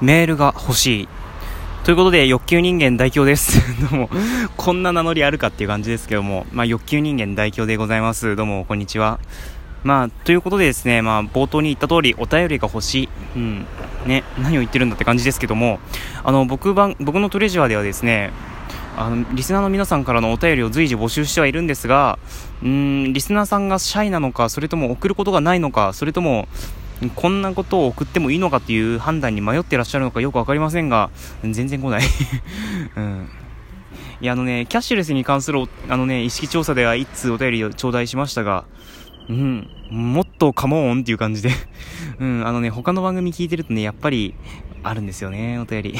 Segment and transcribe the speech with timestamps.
[0.00, 1.08] メールが欲しい。
[1.84, 3.60] ということで、欲求人間代表です。
[3.90, 4.10] どうも、
[4.56, 8.36] こんな名乗りあるかっていう感じですけども、まあ、欲求人間代表でございます。
[8.36, 9.18] どうも、こんにちは。
[9.84, 13.08] まあ、ということでですね、まあ、冒頭に言った通り、お便りが欲しい。
[13.36, 13.66] うん。
[14.04, 15.78] ね、何を言ってるんだって感じですけども、
[16.24, 18.32] あの、僕番、僕のトレジャーではですね、
[18.96, 22.18] あの、リスナーの皆さんからのお便りを随時募集してはいるんですが、
[22.62, 26.48] うん、リスナーさんがシャイなのか、それとも送ることがないのか、それとも、
[27.14, 31.10] こんなことを送ってもいいのかっていう判断に迷ってらっしゃるのかよく分かりませんが、
[31.42, 32.02] 全然来ない。
[32.96, 33.28] うん。
[34.20, 38.64] いや、あのね、キャッシュレスに関する、あのね、意識調査では一通お便りを頂戴しましたが、
[39.28, 41.50] うん、もっとカモーンっていう感じで。
[42.18, 44.34] うん、あのね、他の番組聞いてるとね、やっぱり、
[44.82, 45.94] あるんですよね、お便り。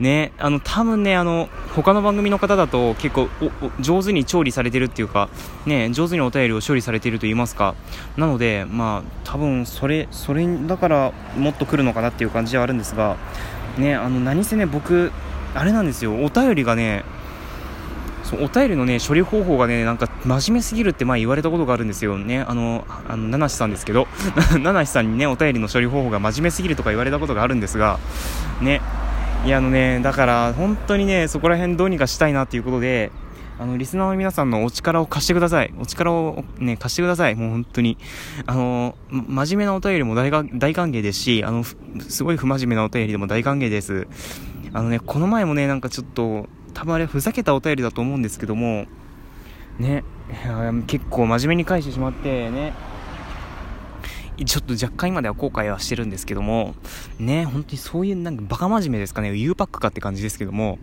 [0.00, 3.28] ね、あの、多分ね、あの、他の番組の方だと結構
[3.80, 5.28] 上手に調理されてるっていうか、
[5.66, 7.74] ね、上手にお便りを処理されていると言いますか。
[8.16, 13.16] なので、まあ、多分それ、それだからもっと来るのかなっていう感じではあるんですが、
[13.78, 15.12] ね、あの、何せね、僕、
[15.54, 17.04] あれなんですよ、お便りがね、
[18.26, 24.08] そうお便りのね処理方法がねなんか真面目すぎるって前言われたことがあるんですよねあのあの七瀬さんですけど
[24.60, 28.00] 七瀬さんにねお便りの処理方法が真面目すぎるとか言われたことがあるんですが
[28.60, 28.80] ね
[29.46, 33.12] いやあのねだから本当にねそこら辺どうにかしたいなっていうことで
[33.58, 35.72] あの、リスナーの皆さんのお力を貸してください。
[35.80, 37.34] お力をね、貸してください。
[37.34, 37.96] もう本当に。
[38.44, 44.08] あの、真面目なお便りも大大歓迎ですし、あの、すごい不真面目なお便りでも大歓迎です。
[44.74, 48.84] あのね、この前もね、なんかちょっと、多分あれふざけたお便りだと思うんですけども、
[49.78, 50.04] ね、
[50.86, 52.74] 結構真面目に返してしまってね、
[54.44, 56.74] ちょっと若干今では後悔はしてるんですけども、
[57.18, 60.78] ね、本当にそういうなんかバカ真面目ですかね、U パックかって感じですけども、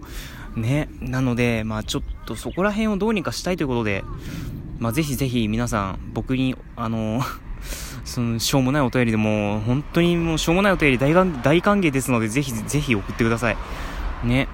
[0.55, 4.03] ね、なので、まあちょっとそこら辺をどうにかしたいということで、
[4.79, 7.21] まあぜひぜひ皆さん、僕に、あの、
[8.05, 13.57] その、しょうもないお便りでも、本当にもうしょうもないお便り大大歓迎ですので、ぜひぜひ送ってください。
[14.23, 14.47] ね。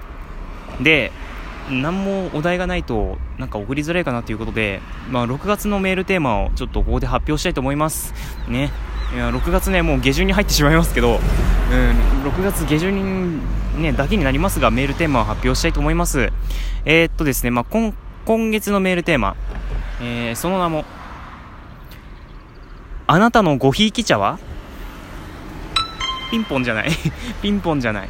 [0.80, 1.10] で、
[1.70, 8.12] 何もお題がないとなんか送りづらいかなということで、まあ、6月のメールテーマをちょっとここで発表したいと思います
[8.48, 8.72] ね
[9.12, 13.40] いや6月ねもう下旬に入ってしまいますけど、うん、6月下旬
[13.76, 16.30] に、ね、だけになりますがメールテーマを発表したいと思います。
[16.84, 17.92] えー、っとですね、まあ、今
[18.24, 19.36] 今月のメールテーマ、
[20.00, 20.84] えー、その名も
[23.06, 24.38] あなたのごひいき茶は？
[26.30, 26.90] ピンポンじゃない。
[27.42, 28.08] ピンポンじゃない。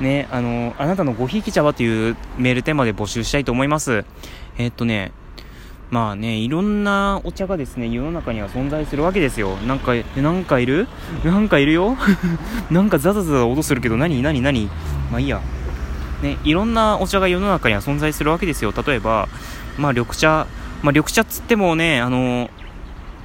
[0.00, 4.06] ね、あの、あなたのごひいき茶はというメールテーマで募集したいと思います。
[4.56, 5.12] えー、っとね、
[5.90, 9.56] まあね、いろんなお茶がですね、世の中には存在するわけですよ。
[9.66, 10.86] なんか、なんかいる？
[11.24, 11.96] なんかいるよ？
[12.70, 14.20] なんかザザザザ音するけど、何？
[14.20, 14.42] 何？
[14.42, 14.66] 何？
[15.10, 15.40] まあいいや。
[16.22, 18.74] ね、いろんなお茶が世の中には存在するわけですよ。
[18.86, 19.28] 例えば、
[19.78, 20.46] まあ緑茶、
[20.82, 22.50] まあ緑茶っつってもね、あの、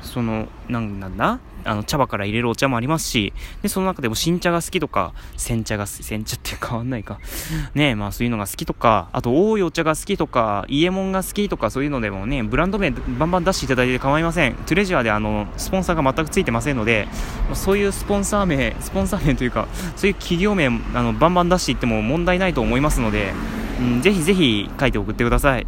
[0.01, 1.39] その、なんなんだ？
[1.65, 7.19] あの、茶葉から入れるお茶もありますし、で、その中でも新茶が好きとか、煎茶が、煎茶って変わんないか。
[7.75, 14.55] ねまあそういうのが好きとか、あと多いお茶が好きとか、家門が好きとかそういうのでもね、ブランド名バンバン出していただいて構いません。
[14.65, 17.07] トレジャーであの、スポンサーが全くついてませんので、
[17.53, 23.33] そういうスポンサー名、スポンサー名というか、そういう企業名、あの、バンバン出していっても問題ないと思いますので、
[23.79, 25.67] うん、ぜひぜひ書いて送ってください。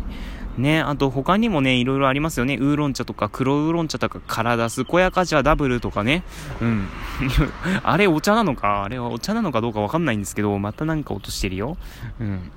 [0.58, 2.56] ね、あと他にもね、いろいろありますよね。
[2.56, 6.24] ウーロン茶とか黒ウーロン茶とか体健やか茶ダブルとかね。
[6.62, 6.88] うん。
[7.84, 8.84] あれお茶なのか？
[8.84, 11.78] あれはお茶なのかどうかわかんないんですけど、またなんか落としてるよ。
[12.20, 12.52] うん。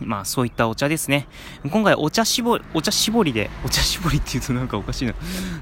[0.00, 1.28] まあそういったお茶ですね。
[1.70, 5.14] 今回お茶絞り、お茶絞りで、お茶絞りって言うとなんかおかしいな。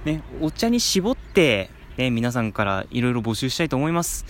[0.05, 4.25] ね、お茶に絞って、ね、皆さんからいろいろ募集したいと思います。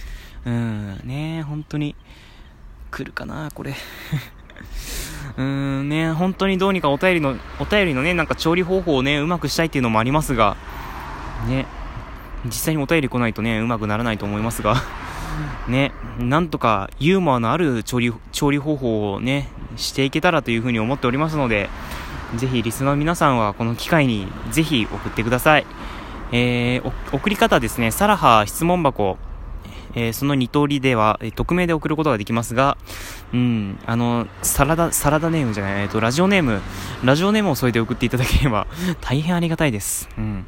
[0.47, 1.95] うん、ね、本当に、
[2.91, 3.75] 来るかな、これ。
[5.37, 10.57] うーんね、本当にどうにかお便りの、お便りのね、なんか調理方法をね、うまくしたいっていうのもありますが、
[11.49, 11.67] ね、
[12.45, 14.77] 実際にお便り来ないとね、うまくならないと思いますが、
[15.69, 21.71] ね、なんとかユーモアのある調理、調理方法をね、していけたらというふうに思っておりますので、
[22.37, 25.67] ぜひリスナーの皆さんはこの機会にぜひ送ってください。
[26.33, 29.19] えー、送り方ですね、サラハ質問箱、
[29.95, 32.77] えー、その2通りでは、えー、匿名で送ることができますが、
[33.33, 36.61] うん、あの、サラダ、サラダネームじゃない、えっ、ー、と、ラジオネーム、
[37.05, 38.67] ラジオネームを添えて送っていただければ、
[39.01, 40.09] 大変ありがたいです。
[40.17, 40.47] うん。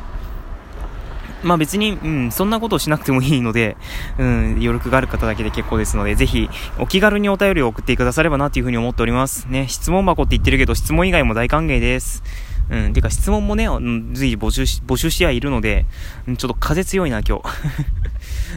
[1.43, 3.75] まあ別に、うん、そんなことをしなくてもいいので、
[4.17, 6.49] うん、余力がある方だけで結構ですので、ぜひ、
[6.79, 9.47] お気軽にお便りを送ってくださればなというふうに思っております。
[9.49, 12.23] ね、質問箱って言ってるけど、質問以外も大歓迎です。
[12.69, 13.67] うん、てか質問もね、
[14.13, 15.85] 随時募集し、募集してはいるので、
[16.25, 17.43] ちょっと風強いな、今日。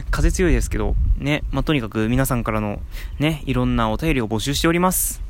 [0.11, 2.81] 風強いですけど、ね、まあ、とにかく皆さんからの、
[3.19, 5.21] ね、いろんなお便りを募集しております。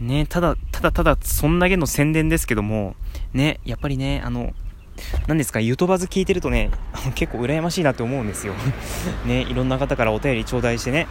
[0.00, 2.96] ね、ただ、ただただ、そんだけの宣伝ですけども、
[3.32, 4.52] ね、やっぱりね、あの、
[5.26, 6.70] 何ですか、ゆとばず聞いてるとね、
[7.14, 8.54] 結構羨ましいなって思うんですよ。
[9.26, 11.06] ね、いろんな方からお便り頂戴してね、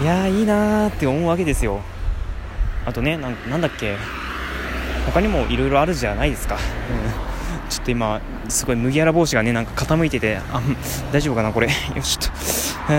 [0.00, 1.80] いや、いいなーって思うわけですよ。
[2.86, 3.96] あとね、ななんだっけ、
[5.06, 7.31] 他にもいろいろあるじゃないですか、うん、
[7.72, 10.60] ちょっと今すごい麦わら帽子がねなんか傾いててあ
[11.10, 11.68] 大丈夫かなこれ。
[11.96, 12.92] よしちょっと、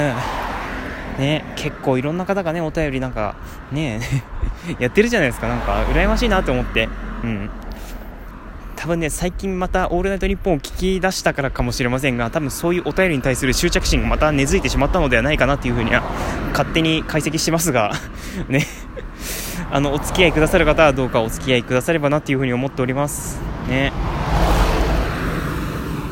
[1.21, 3.35] ね結構いろんな方がねお便りなんか
[3.71, 4.01] ね
[4.79, 5.47] やってるじゃないですか。
[5.47, 6.89] なんか羨ましいなって思って。
[7.23, 7.49] うん。
[8.75, 16.03] 多分ね、最近またオールナイトニッポンを聞き出したからかもしれませんが、多分そういうお便りに対する執着心がまた根付いてしまったのではないかなっていうふうには、
[16.51, 17.93] 勝手に解析してますが
[18.49, 18.67] ね。
[19.71, 23.39] あのお付き合いくださる方はどうかお付き合いくださればなっていうふうに思っております。
[23.67, 23.91] ね。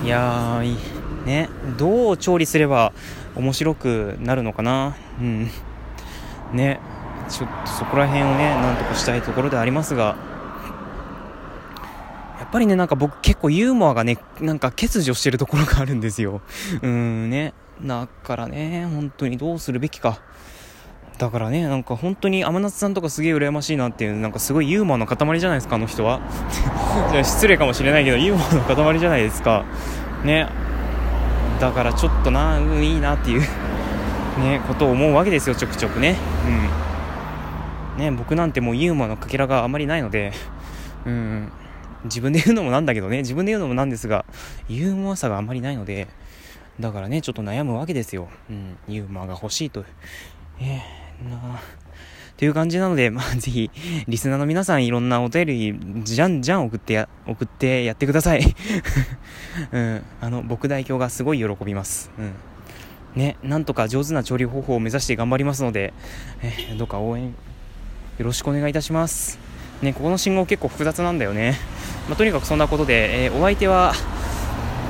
[0.04, 1.50] いやーね。
[1.78, 2.92] どう調理すれば
[3.36, 4.96] 面白くなるのかな？
[5.20, 5.50] うん。
[6.54, 6.80] ね。
[7.30, 10.18] ちょっとそこら辺をねなんとかしたいところでありますが。
[12.40, 16.42] やっぱりねなんか僕結構ユーモアがねなんか欠如してるところがあるんですよ。
[16.82, 17.54] うんね。
[17.82, 20.20] だからね本当にどうするべきか。
[21.22, 26.20] だからね、なんか本当に天夏さんとかすげえ羨ましいなっていう、なんかすごいユーモアの塊じゃないですか、あの人は。
[27.24, 29.64] 失礼かもしれないけど、ユーモアの塊じゃないですか。
[30.24, 30.48] ね。
[31.60, 36.16] だからちょっとな、うん、いいなっていうね、ことを思うわけですよ、ちょくちょくね。
[37.98, 38.04] うん。
[38.04, 40.34] ね、僕なんてもうユーモアのかけらがあまりないので、
[41.06, 41.52] うん。
[42.06, 44.26] 自分で言うのもなんだけどね、自分で言うのもなんですが、
[44.68, 46.08] ユーモアさがあまりないので、
[46.80, 48.28] だからね、ちょっと悩むわけですよ。
[48.50, 49.86] うん、ユーモアが欲しいと。
[50.60, 51.01] えー
[52.42, 53.70] という感じなので、まあ、 ぜひ、
[54.08, 58.42] リスナーの皆さん、いろんなお便り、じゃんじゃん送ってや、送ってやってください。
[59.72, 60.02] うん。
[60.20, 62.10] あの、僕代表がすごい喜びます。
[62.18, 62.34] うん。
[63.14, 65.94] ね、なんとか上手な調理方法を目指して頑張りますので、
[66.42, 67.32] えどうか応援、よ
[68.18, 69.38] ろしくお願いいたします。
[69.84, 71.60] ね、ここの信号結構複雑なんだよね。
[72.10, 73.94] まあ、とにかくそんなことで、えー、お相手は、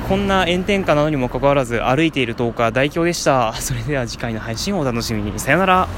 [0.08, 3.52] こんな炎天下なのにもかかわらず歩いている10日代表でした。
[3.52, 5.38] それでは次回の配信をお楽しみに。
[5.38, 5.88] さよなら。